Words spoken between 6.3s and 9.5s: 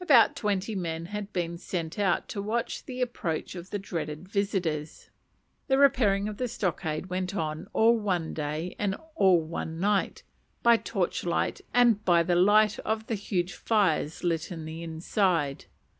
the stockade went on all one day and all